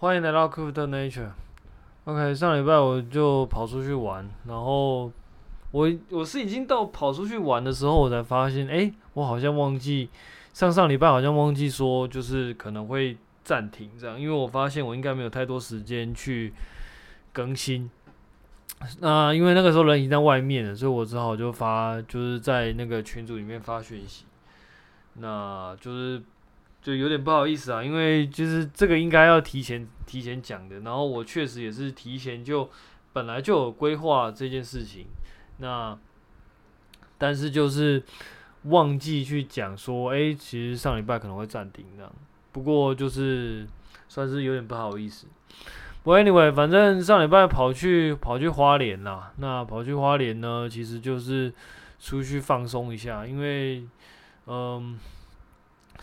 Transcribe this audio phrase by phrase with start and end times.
[0.00, 1.28] 欢迎来到 Crypto Nature。
[2.04, 5.12] OK，上礼拜我就跑出去玩，然后
[5.72, 10.08] 我我是已经到跑出去玩的时候，我才发现，哎，我好像忘记
[10.54, 16.54] 上上礼拜好像忘记说，就是可能会暂停这样，因为我发现我应该没有太多时间去
[17.30, 17.90] 更新。
[19.00, 24.24] 那因为那个时候人已经在外面了，所以我只好就发，就是在那个群组里面发讯息，
[25.16, 26.22] 那就是。
[26.82, 32.70] 就有点不好意思啊，因为就是这个应该要提前提前讲的，然后我确实也是提前就
[33.12, 35.06] 本来就有规划这件事情，
[35.58, 35.98] 那
[37.18, 38.02] 但是就是
[38.62, 42.10] 忘记去讲说，哎，其实上礼拜可能会暂停这样，
[42.50, 43.66] 不过就是
[44.08, 45.26] 算是有点不好意思。
[46.02, 51.52] 不过 anyway，反正上礼拜跑去跑去花莲啦，那跑去花莲呢，其实就是
[51.98, 53.84] 出去放松一下，因为
[54.46, 54.98] 嗯。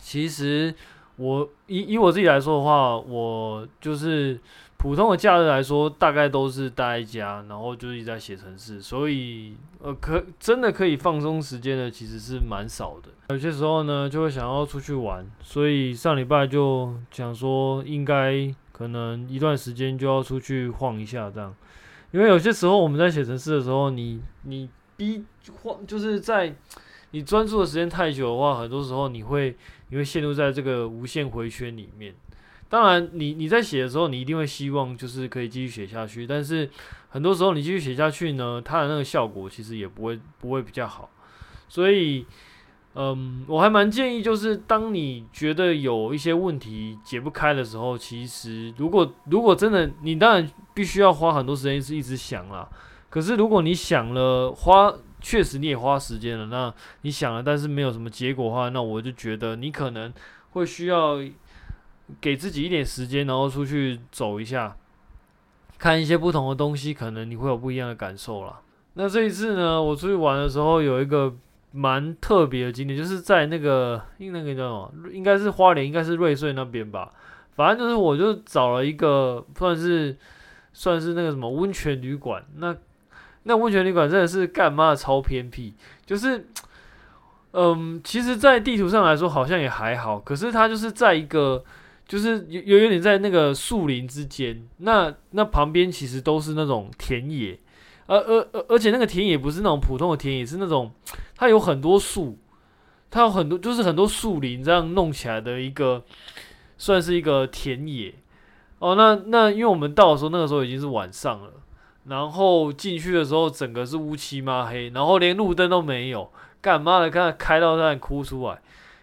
[0.09, 0.73] 其实
[1.17, 4.39] 我以以我自己来说的话，我就是
[4.77, 13.09] 普通的假日来说，大概都是待在家，然后就一直在写程式，所以呃，可真的可以放松时间的其实是蛮少的。
[13.35, 21.53] 有些时候呢，就会想要出去玩，所以上礼拜就想说，应该可能一段时间就要出去晃一下这样。
[22.11, 25.25] 因为有些时候我们在写程式的时候，你你逼
[25.61, 26.55] 晃就是在。
[27.11, 29.55] 你专注的时间太久的话，很多时候你会
[29.89, 32.13] 你会陷入在这个无限回圈里面。
[32.69, 36.27] 当然你，你在写的时候，你一定会希望就是可以继续写下去。
[36.27, 36.69] 但是
[37.09, 41.09] 很多时候你继续写下去呢，它的那个效果其实也不会不会比较好。
[41.69, 42.25] 所以，
[42.95, 52.67] 嗯，我还蛮建议，就是当你觉得有一些问题解不开的时候，其实如果如果真的，你当然必须要花很多时间是一直想啦。
[53.09, 54.93] 可是如果你想了花。
[55.27, 60.13] 确实你也花时间了，那你想了，但是没有什么结果的话，那我就觉得你可能
[60.51, 61.17] 会需要
[62.21, 64.77] 给自己一点时间，然后出去走一下，
[65.77, 68.61] 看一些不同的东西，可能你会有不一样的感受啦。
[68.93, 71.35] 那这一次呢，我出去玩的时候有一个
[71.73, 77.11] 蛮特别的经历，就是在那个应那个叫什么，应该是花莲，应该是瑞穗那边吧。
[77.57, 80.17] 反正就是我就找了一个算是
[80.71, 82.73] 算是那个什么温泉旅馆，那。
[83.47, 85.73] 那温泉旅馆真的是干嘛超偏僻，
[86.05, 86.49] 就是，
[87.51, 91.63] 嗯，其实，在地图上来说好像也还好，可是它就是在一个，
[92.05, 97.57] 就是有有有点在那个树林之间，那那旁边其实都是那种田野，
[98.07, 100.91] 而而而而且那个田野不是那种普通的田野，是那种
[101.35, 102.37] 它有很多树，
[103.09, 106.03] 它有很多就是很多树林这样弄起来的一个，
[106.77, 108.13] 算是一个田野。
[108.79, 111.53] 哦，那那因为我们到的时候，那个时候已经是晚上了。
[112.07, 116.31] 然后进去的时候，整个是乌漆嘛黑，然后连路灯都没有，
[116.61, 117.09] 干嘛的？
[117.09, 118.59] 看开到那里哭出来，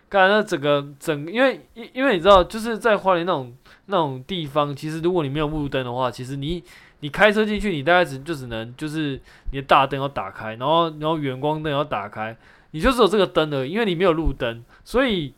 [0.08, 3.54] 干那整个整，因为因因为你知道，就是在花莲那种
[3.86, 6.62] 那种地方，其实如果你没有路灯的话，其实你
[7.00, 9.20] 你开车进去，你大概只就只能就是
[9.52, 12.36] 你的大灯要打开，然后然后远光灯要打开，
[12.70, 15.34] 你就只有这个灯的，因为你没有路灯，所以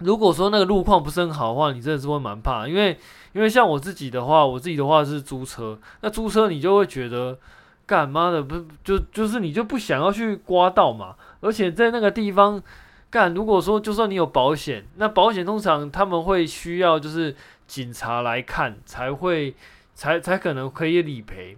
[0.00, 2.98] 如果说那个路况不是很好的话，你真的是会蛮怕，因为。
[3.32, 7.38] 因为像我自己的话，我自己的话是租车，那租车你就会觉得，
[7.86, 12.60] 干妈的不就就是你就不想要去刮到嘛，而且在那个地方
[13.08, 17.36] 干，如果说就算你有保险，那保险通常他们会需要就是
[17.68, 19.54] 警察来看才会
[19.94, 21.56] 才才可能可以理赔，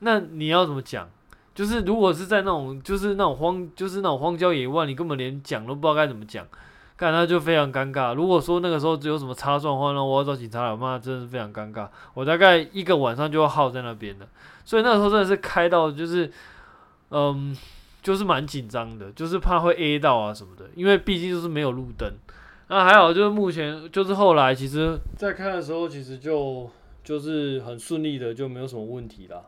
[0.00, 1.08] 那你要怎么讲？
[1.54, 6.44] 就是如果是在那种就是那种荒就是那种荒郊野外，你根本连讲都不知道该怎么讲。
[6.98, 8.12] 干，那就非常尴尬。
[8.12, 11.88] 如果说那个时候只有什么擦撞的话，那我要找警察来，我妈真的是非常尴尬。
[12.12, 14.26] 我大概一个晚上就要耗在那边了，
[14.64, 16.28] 所以那时候真的是开到就是，
[17.10, 17.56] 嗯，
[18.02, 22.12] 就是蛮紧张的，就是怕会 A 到啊什么的，因为毕竟就是没有路灯。
[22.66, 26.68] 那还好，就是目前就是后来其实在开的时候，其实就
[27.04, 29.42] 就是很顺利的，就没有什么问题啦。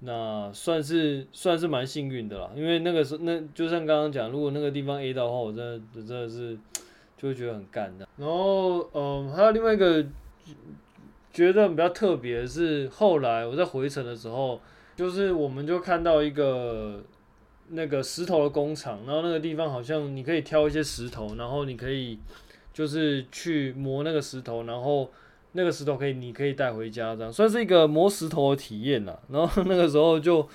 [0.00, 6.58] 那算是算是蛮幸运的啦，因为那个时候那就像刚刚讲，如果那个地方 A 到的话，我真的真的是。
[7.18, 8.06] 就会觉得很干的。
[8.18, 10.04] 然后，嗯，还有另外一个
[11.32, 14.60] 觉得比较特别是，后来我在回程的时候，
[14.94, 17.02] 就是我们就看到一个
[17.70, 22.18] 那个石头的工厂，然后那个地方好像你可以挑一些石头，然后你可以
[22.70, 25.10] 就是去磨那个石头，然后
[25.56, 29.18] 那个石头可以你可以带回家，这样算是一个磨石头的体验啦。
[29.30, 30.48] 然后那个时候就。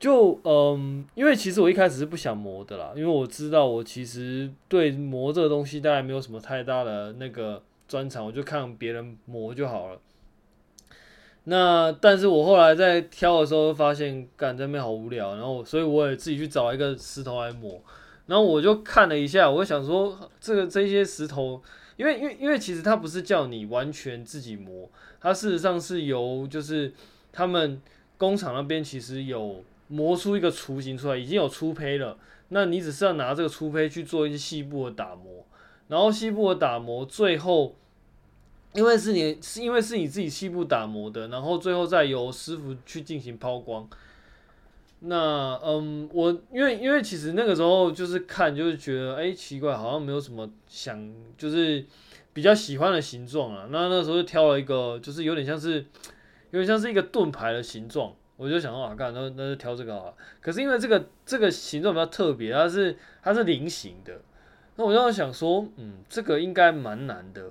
[0.00, 9.98] 就嗯，因为其实我一开始是不想磨的啦，因为我知道我其实对磨这个东西大概没有什么太大的那个专长，我就看别人磨就好了。
[11.42, 17.82] 那但是我后来在挑的时候发现，干这边好无聊，然后所以我也自己去找一个石头来磨。
[18.26, 21.60] 然后我就看了一下，我想说这个这些石头
[21.98, 24.88] 因为因为因为其实它不是叫你完全自己磨，
[25.20, 26.94] 它事实上是由就是
[27.32, 27.82] 他们
[28.16, 32.16] 工厂那边其实有磨出一个雏形出来，已经有粗胚了。
[32.50, 35.44] 那你只是要拿这个粗胚去做一些细部的打磨，
[35.88, 37.74] 然后细部的打磨，最后
[38.74, 43.86] 因为是你是因为是你自己细部打磨的，然后最后再由师傅去进行抛光。
[45.00, 51.84] 那嗯，我因为因为其实那个时候就是看就是觉得哎、奇怪，好像没有什么想就是
[52.32, 53.68] 比较喜欢的形状啊。
[53.70, 55.84] 那那时候就挑了一个就是有点像是
[56.50, 58.12] 有点像是一个盾牌的形状。
[58.36, 60.14] 我就想说啊，干，那那就挑这个好了。
[60.40, 64.20] 可是因为这个这个形状比较特别，它是它是菱形的。
[64.76, 67.50] 那我就想说，嗯，这个应该蛮难的，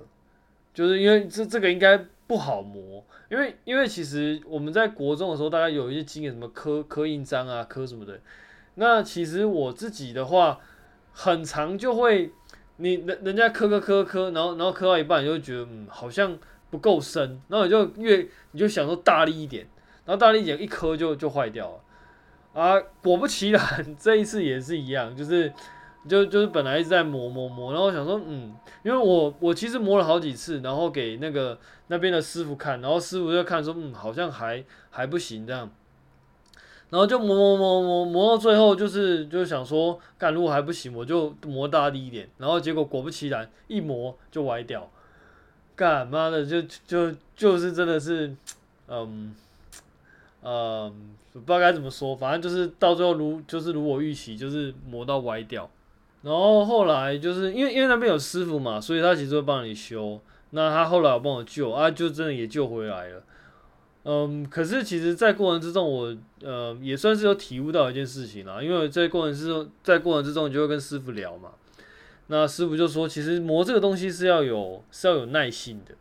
[0.72, 3.04] 就是因为这这个应该不好磨。
[3.28, 8.20] 因为因为其实我们在国中的时候，大概有一些经验，什么刻刻印章啊，刻什么的。
[8.74, 10.60] 那其实我自己的话，
[11.12, 12.32] 很常就会，
[12.76, 16.38] 你人人家刻刻刻刻，然后然后刻到一半，就会觉得嗯，好像
[16.70, 19.66] 不够深，然后你就越你就想说大力一点。
[20.06, 23.62] 然后大力一点一磕就就坏掉了，啊，果不其然，
[24.00, 25.52] 这一次也是一样，就是
[26.08, 31.58] 就就是本来一直在磨磨磨，然后我想说，嗯，因为我我其实磨了好几次，然后给那个
[31.88, 35.70] 那边的师傅看，然后师傅就看说，嗯，好像还还不行这样，
[36.90, 44.90] 然后就磨磨磨磨磨到最后，就是就想说，干如果还不行，我就磨大力一点，然后结果果不其然，一磨就歪掉，
[45.76, 48.34] 干妈的就就就是真的是，
[48.88, 49.34] 嗯。
[50.40, 50.90] 呃，
[51.32, 55.68] 不知道该怎么说，反正就是到最后如就是如我预期，就是磨到歪掉。
[56.22, 60.20] 然后后来就是因为因为那边有师傅嘛，所以他其实会帮你修。
[60.50, 63.22] 那他后来有帮我救啊，就真的也救回来了。
[64.04, 68.62] 嗯，可是其实，在过程之中我，呃也算是有体悟到一件事情啦。
[68.62, 71.50] 因为在过程之中，在过程之中，你就会跟师傅聊嘛。
[72.28, 75.94] 那师傅就说，其实磨这个东西是要有是要有耐心的，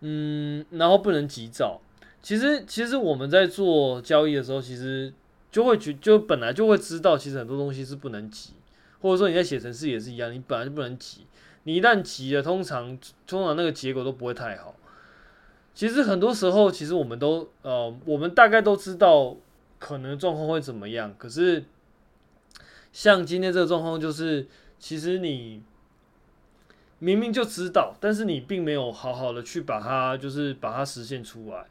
[0.00, 1.80] 嗯，然后不能急躁。
[2.20, 5.10] 其实，其实我们在做交易的时候，其实
[5.50, 8.50] 就会觉就本来就会知道，其实很多东西是不能急，
[9.00, 11.26] 或者说你在写程式也是一样，你本来就不能急，
[11.64, 14.76] 你一旦急了，通常通常那个结果都不会太好。
[15.72, 19.36] 其实很多时候，其实我们都呃，我们大概都知道
[19.78, 21.64] 可能状况会怎么样，可是
[22.92, 24.46] 像今天这个状况，就是
[24.78, 25.62] 其实你
[26.98, 31.66] 明明就知道，但是你并没有好好的去把它，就是把它实现出来。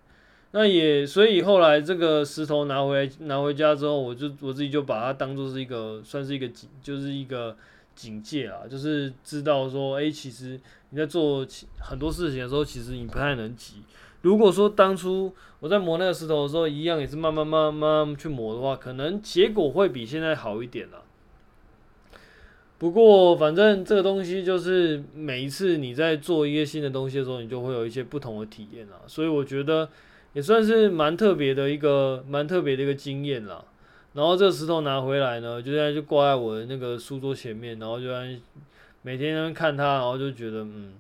[0.51, 7.55] 那也，所以后来这个石头拿回来拿回家之后，我就我自己就把它当做是一个，算是一个警，就是一个
[7.95, 10.59] 警戒啊，就是知道说，哎、其实
[10.89, 11.45] 你在做
[11.79, 13.83] 很多事情的时候，其实你不太能急。
[14.23, 21.03] 如果说当初我在磨那个石头的时候，一样也是慢慢慢慢慢去磨的话，可能结果会比现在好一点啦。
[22.79, 29.87] 不过反正这个东西就是每一次你在做一些新的东西的时候，你就会有一些不同的体验啊，所以我觉得。
[30.39, 33.61] 也算是蛮特别的一个蛮特别的一个经验啦。
[34.13, 38.39] 然后这个石头拿回来呢，就在就挂在我的那个书桌前面，然后就在
[39.01, 40.93] 每天看它，然后就觉得嗯，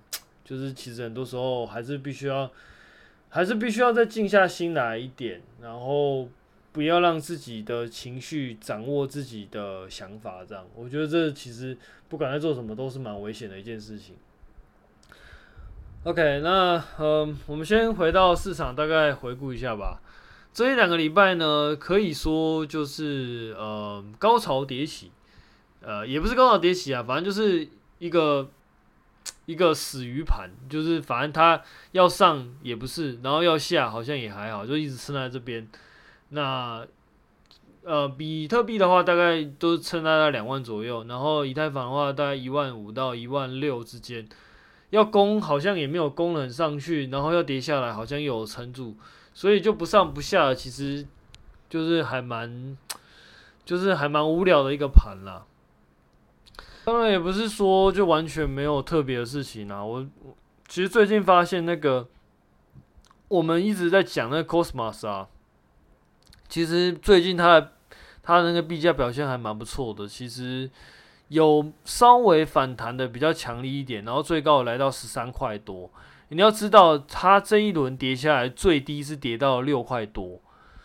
[0.43, 2.51] 就是其实很多时候还是必须要，
[3.29, 6.27] 还是必须要再静下心来一点，然后
[6.73, 11.77] 不要让自己的情绪掌握自己的想法，这样我觉得这其实
[12.09, 14.15] 不管在做什么都是蛮危险的一件事情。
[16.05, 19.99] OK，那呃，我们先回到市场，大概回顾一下吧。
[20.53, 25.11] 这一两个礼拜呢，可以说就是呃高潮迭起，
[25.81, 28.49] 呃也不是高潮迭起啊，反正就是一个
[29.45, 35.67] 一个死鱼盘，就是反正它要上也不是，然后要下好像也还好，就一直撑在这边。
[36.29, 36.87] 那
[37.83, 44.25] 呃比特币的话，大概都撑在两万左右，然后以太坊的话，大概一万五到一万六之间。
[44.91, 48.95] 要攻好像也没有攻能上去，然后要跌下来好像有撑住，
[49.33, 51.05] 所以就不上不下，其实
[51.69, 52.75] 就是还蛮，
[53.63, 55.45] 就是还蛮无聊的一个盘啦。
[56.85, 59.85] 当然也不是说就完全没有特别的事情啊。
[59.85, 60.07] 我
[60.67, 62.07] 其实最近发现那个
[63.27, 65.27] 我们一直在讲那个 Cosmos 啊，
[66.47, 67.73] 其实最近它的
[68.23, 70.69] 它的那个币价表现还蛮不错的，其实。
[71.29, 75.89] 有稍微反弹的比较强力一点，然后最高来到十三块多。
[76.31, 80.39] 你要知道，它这一轮跌下来最低是跌到六块多，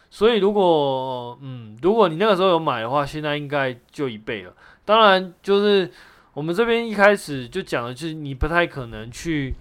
[0.08, 4.54] 所以如果嗯，如果你那个时候有买的话，现在应该就一倍了。
[4.86, 5.90] 当然，就是
[6.32, 9.54] 我们这边一开始就讲的，就是你不太可能去，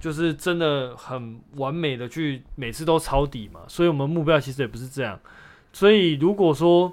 [0.00, 3.60] 就是真的很完美的去每次都抄底嘛。
[3.66, 5.18] 所以我们目标其实也不是这样。
[5.72, 6.92] 所以如果说，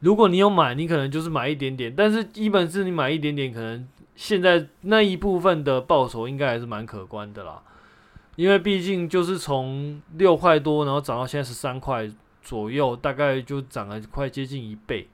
[0.00, 7.62] 如果你有买，你可能就是买一点点，但是基本是你买一点点，可能现在那一部分的报酬应该还是蛮可观的啦。
[8.36, 12.10] 因为毕竟就是从六块多，然后涨到现在十三块
[12.42, 15.08] 左右，大概就涨了快接近一倍。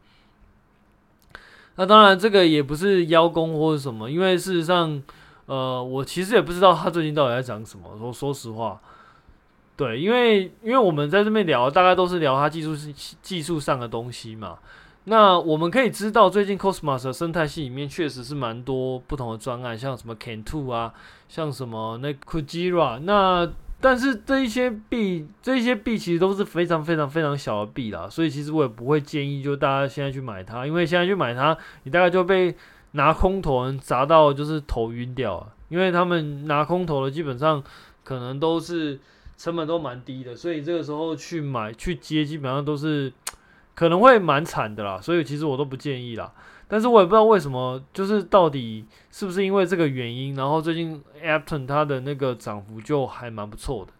[1.75, 5.03] 那当然，这个也不是邀功或者什么，因为事实上，
[5.47, 7.99] 呃，我其实也不知道他最近到底在涨什么。
[7.99, 8.81] 说说实话，
[9.77, 14.59] 对，因为因为我们在这边聊，大概都是聊它技术是技术上的东西嘛。
[15.05, 20.93] 那我们可以知道，最近 Cosmos 的生态系里面确实是蛮多不同的专案，像什么 CAN TO 啊，
[21.29, 22.99] 像什么那 Kujira。
[23.01, 23.49] 那
[23.81, 32.57] 但是这一些币，这一些币其实都是非常非常非常小的币啦，所以其实我也不会建议就大家现在去买它，因为现在去买它，你大概就被
[32.93, 37.63] 拿空投人砸到就是头晕掉了，因为他们拿空投的基本上
[38.03, 38.99] 可能都是
[39.37, 43.13] 成本都蛮低的，所以这个时候去买去接基本上都是。
[43.77, 46.33] 可能会蛮惨的啦，所以其实我都不建议啦。
[46.67, 53.93] 但是我也不知道为什么，就是到底是不是因为这个原因，然后最近 Apton 它的那个涨幅就还蛮不错的。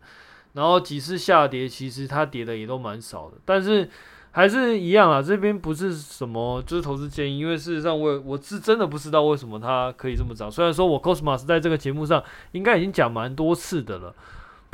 [0.55, 3.33] 然后几次下跌，其实它跌的也都蛮少的。
[3.45, 3.87] 但是
[4.31, 10.51] 还是一样啊，这边不是什么就是投资建议，因为事实上我我是真的不知道为什么它可以这么涨。
[10.51, 14.15] 虽然说我 Cosmos 在这个节目上应该已经讲蛮多次的了。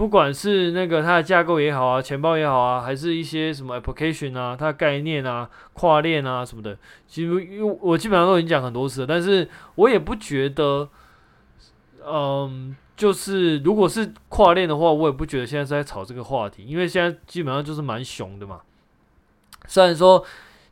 [0.02, 10.88] 不管是那个它的架构也好啊，钱包也好啊，还是一些什么 application 啊，它的概念啊，跨链啊什么的，其实因为我基本上都已经讲很多次了，但是我也不觉得，
[12.04, 18.62] 嗯，就是如果是跨链的话，我也不觉得现在是在炒这个话题，因为现在基本上就是蛮熊的嘛。
[19.68, 20.24] 虽然说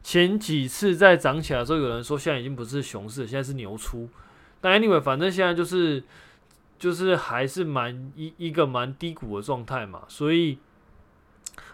[0.02, 4.08] 前几次在涨起来的时候，有人说现在已经不是熊市，现在是牛出，
[4.60, 6.02] 但 anyway，反正现在就是。
[6.80, 10.58] 就是还是蛮一一个蛮低谷的状态嘛，所以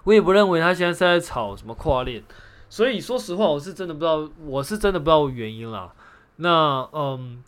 [0.03, 2.21] 我也不认为他现在是在炒什么跨链，
[2.69, 5.95] 所以说实话，我是真的不知道，我是真的不知道原因啦。
[6.39, 7.41] 那嗯，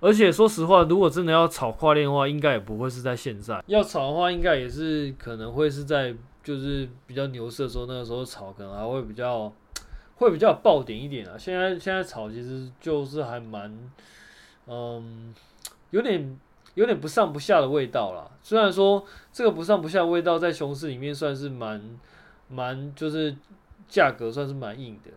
[0.00, 9.52] 而且说实话，如果真的要炒跨链的话，应该也不会是在现在，要炒的话，应该也是可能会是在就是比较牛市的时候，那个时候炒可能还会比较
[10.16, 11.38] 会比较爆点一点啊。
[11.38, 13.72] 现在现在炒其实就是还蛮
[14.66, 15.32] 嗯
[15.90, 16.36] 有点。
[16.74, 18.30] 有点不上不下的味道啦。
[18.42, 21.80] 虽然说这个不上不下的味道在熊市里面算是蛮
[22.48, 23.34] 蛮，就是
[23.88, 25.10] 价格算是蛮硬的。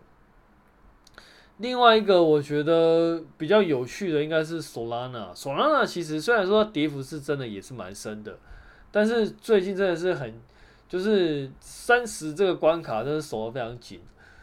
[1.58, 5.34] 另外一个我觉得比较有趣的应该是 Solana。
[5.34, 8.38] Solana 其实虽然说它跌幅是真的也是蛮深的，
[8.92, 10.40] 但是最近真的是很
[10.88, 14.00] 就是三十这个关卡真的守得非常紧。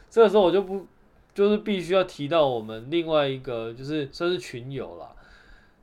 [0.09, 0.85] 这个时候我就不
[1.33, 5.14] 就是必须要提到我们另外一个就是算是群友啦。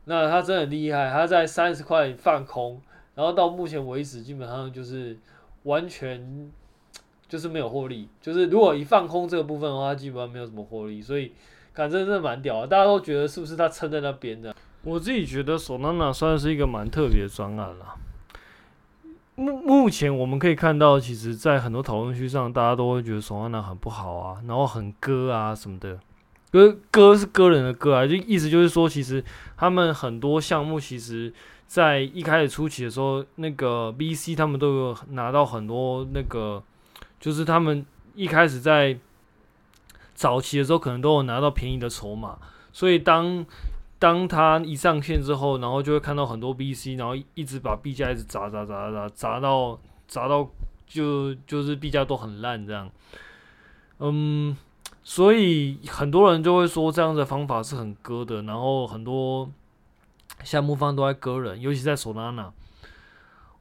[0.05, 2.81] 那他真的很厉害，他在三十块放空，
[3.15, 5.17] 然后到目前为止基本上就是
[5.63, 6.51] 完全
[7.29, 11.33] 就是没有获利，就是如果一放空这个部分的话，基本上没有什么获利，所以
[11.73, 14.55] 感觉真的蛮屌的，大家都觉得是不是他撑在那边的？
[14.83, 17.95] 我自己觉得 Solana 算是一个蛮特别的专案了。
[19.37, 25.99] 目目前我们可以看到，其实在很多讨论区上，大家都会觉得 Solana 很不好啊，然后很割啊什么的。
[26.53, 29.25] 割割是割人的割啊，就意思就是说，其实
[29.57, 31.33] 他们很多项目，其实，
[31.67, 36.63] 在一开始初期的时候，那个 VC 他们都有拿到很多那个，
[37.19, 38.99] 就是他们一开始在
[40.15, 42.37] 早期的时候，可能都有拿到便宜的筹码，
[42.71, 43.47] 所以当
[43.99, 50.51] 当他一上线之后，然后就会看到很多 VC，然后一直把币价一直砸砸砸砸砸到砸到
[50.87, 52.91] 就就是币价都很烂这样，
[54.01, 54.55] 嗯。
[55.05, 59.51] 所以很多人就会说这样的方法是很割的，然后很多
[60.45, 62.51] 项目方都在割人，尤其在 Solana。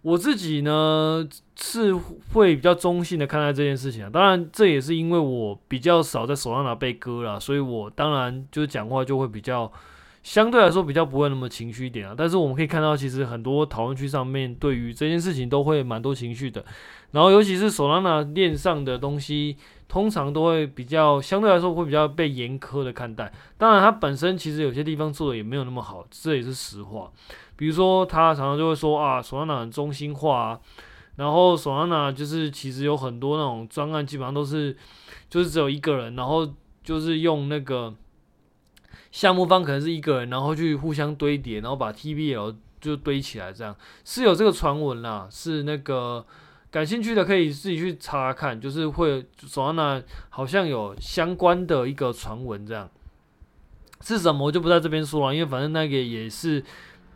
[0.04, 1.94] 我自己呢是
[2.34, 9.72] 会比较中性的看待这件事情，当然这也是因为我比较少在 Solana 被割了，所以我当然就是讲话就会比较
[10.24, 12.16] 相对来说比较不会那么情绪一点啊。
[12.18, 16.64] 但是我们可以看到，其实很多讨论区上面对于这件事情都会蛮多情绪的，
[17.12, 19.58] 然后尤其是 Solana 链上的东西。
[19.92, 27.12] 通常都会比较相对来说会比较被严苛的看待，当然它本身其实有些地方做的也没有那么好，这也是实话。
[27.58, 30.60] 比如说他常常就会说啊，Solana 很中心化啊，
[31.18, 34.78] 然后 Solana 就是其实有很多那种专案基本上都是
[35.30, 36.48] 就是只有一个人，然后
[36.82, 37.94] 就是用那个
[39.12, 46.26] 项目方可能是一个人，然后去互相堆叠，然后把 TBL 就堆起来，这样是有这个传闻啦，是那个。
[46.72, 52.90] 感兴趣的可以自己去查看，就是会 Solana 好像有相关的一个传闻，这样
[54.00, 56.64] 是什么我就不在这边说了，因为反正那个也是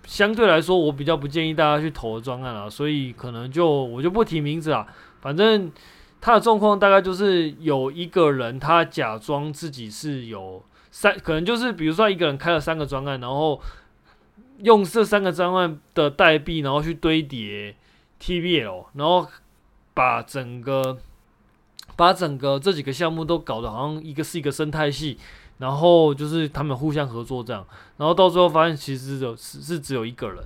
[0.06, 4.86] 相对来说我比较不建议大家去投的专案了，所以可能就我就不提名字了。
[5.22, 5.72] 反正
[6.20, 13.60] 他的状况大概就是有一个人，他假装自己是有三，可能就是比如说一个人开了三个专案，然后
[14.60, 17.76] 用这三个专案的代币，然后去堆叠
[18.22, 19.28] TBL，然后
[19.96, 21.00] 把整个
[21.96, 25.18] 把整个这几个项目都搞得好像一个是一个生态系。
[25.58, 30.44] 然后就是他们互相合作这样，然后到最后发现其实有是是只有一个人，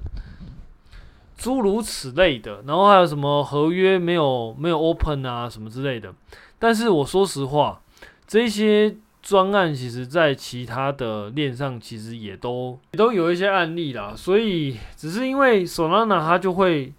[1.35, 2.61] 诸如此类的。
[2.67, 6.13] 然后还有什么合约没有没有 open 啊什么之类的。
[6.59, 7.81] 但是我说实话，
[8.27, 14.13] 这些专案其实在其他的链上其实也都都有一些案例啦。
[14.15, 16.93] 所以只是因为 Solana 它就会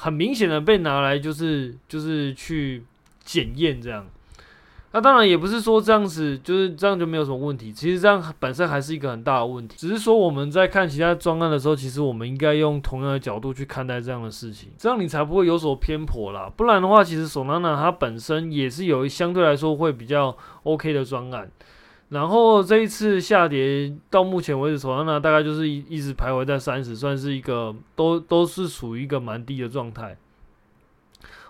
[0.00, 2.84] 很明显的被拿来就是就是去
[3.24, 4.06] 检验这样。
[4.92, 9.76] 那当然也不是说这样子就是这样就没有什么问题，其实这样本身还是一个很大的问题。
[9.76, 16.50] 只是说我们在看其他专案的时候，其实我们应该用同样的角度去看待这样的事情，这样你才不会有所偏颇啦。
[16.56, 21.50] 不然的话，其实 Solana 它本身也是有相对来说会比较 OK 的专案。
[22.10, 30.16] 然后这一次下跌到目前为止，Solana 大概就是一一直徘徊在三十，算是一个都都是属于一个蛮低的状态。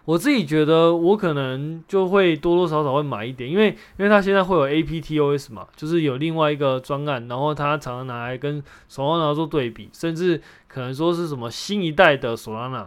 [0.05, 12.87] 我自己觉得，我可能就会多多少少会买一点，因为因为它现在会有 APTOS 嘛，就是有另外一个专案，然后它常常拿来跟 Solana 做对比，甚至可能说是什么新一代的 Solana。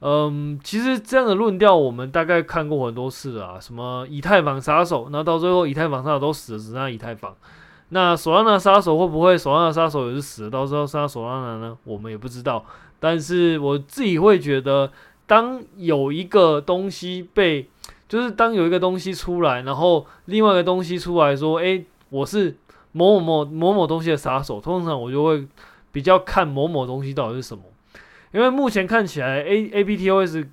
[0.00, 7.34] 嗯，其实这样的论调我们大概看过很多次了啊，什么以太坊杀手，那到最后以太坊杀手都死了，只剩下以太坊。
[7.90, 11.76] 那 Solana 杀手会不会 Solana 杀手也是死了，到时候杀 Solana 呢？
[11.84, 12.64] 我们也不知道。
[13.00, 14.90] 但是我自己会觉得。
[15.28, 17.68] 当有一个东西被，
[18.08, 22.56] 就是当有一个东西出来，然后另外一个东西出来说：“诶，我是
[22.92, 25.46] 某某某某某东西的杀手。”通常我就会
[25.92, 27.62] 比较看某某东西到底是什么，
[28.32, 30.46] 因为目前看起来，A A P T O S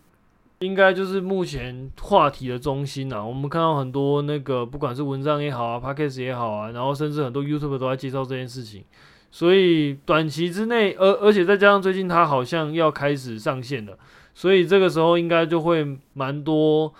[0.60, 3.24] 应该就是目前话题的中心啊。
[3.24, 8.84] 我们看到很多那个不管是文章也好啊，Podcast 也好啊，然后甚至很多 YouTube 都在介绍这件事情，
[9.30, 13.98] 所以短期之内，而而且再加上最近它好像要开始上线了。
[14.34, 16.94] 所以这个时候应该就会蛮多、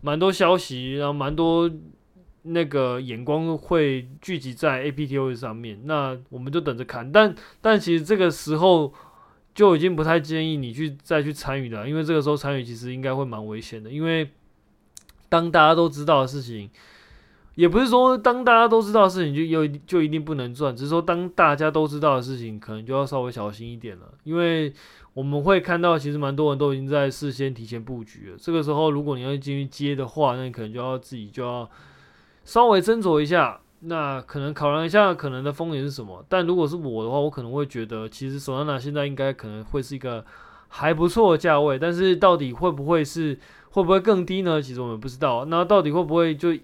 [0.00, 1.70] 蛮多消息，然后蛮多
[2.42, 5.80] 那个眼光会聚集在 APTOS 上面。
[5.84, 7.10] 那我们就等着看。
[7.10, 8.92] 但但其实这个时候
[9.54, 13.90] 就已经不太建议你去再去参与了，因为这个时候参与其实应该会蛮危险的。
[13.90, 14.28] 因为
[15.28, 16.68] 当大家都知道的事情，
[17.54, 24.72] 也不是说当大家都知道的事情就有就一定不能赚，只是说当大家都知道的事情，可能就要稍微小心一点了，因为。
[25.14, 28.36] 我们会看到，其实蛮多人都已经在事先提前布局了。
[28.36, 31.70] 这个时候，如果你要进去接的话，那你可能就要自己就要
[32.42, 36.24] 稍微斟酌一下，那可能考量一下可能的风险是什么。
[36.28, 40.24] 但如果是我的话，我可能会觉得，其实 Solana 现在应该可能会是一个
[40.68, 41.78] 还不错的价位。
[41.78, 43.38] 但是到底会不会是
[43.70, 44.60] 会不会更低呢？
[44.62, 45.44] 其实我们不知道。
[45.44, 46.56] 那到底会不会就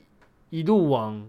[0.51, 1.29] 一路往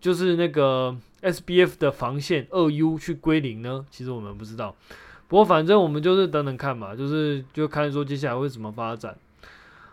[0.00, 3.84] 就是那个 SBF 的防线二 U 去归零呢？
[3.90, 4.74] 其实我们不知道。
[5.28, 9.16] 不过反正我们就是等等看嘛，就是就看说接下来会怎么发展。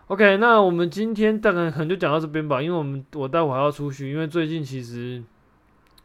[0.08, 5.22] OK，那我们今天大概可能就讲到这边吧，因为我们我待会还要出去，因为最近其实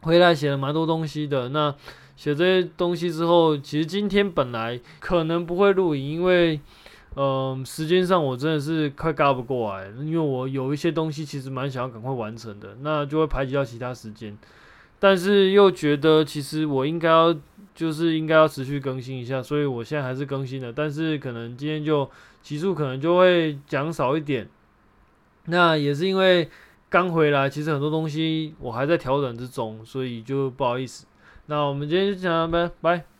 [0.01, 1.47] 回来写了蛮多东西的。
[1.49, 1.73] 那
[2.17, 6.59] 写这些东西之后，其实今天本来可能不会录影，因为
[7.15, 14.37] 嗯、时间上我真的是快赶不过来，因为我有一些东西其实蛮想要赶快完成的，那就会排挤到其他时间。
[15.03, 17.35] 但是又觉得其实我应该要。
[17.75, 22.07] 就是应该要持续更新一下，所以我现在还是更新的，但是可能今天就
[22.43, 24.47] 集数可能就会讲少一点。
[25.45, 26.47] 那也是因为
[26.87, 31.07] 刚回来，其实很多东西我还在调整之中，所以就不好意思。
[31.47, 33.12] 那我们今天就讲到这，拜拜。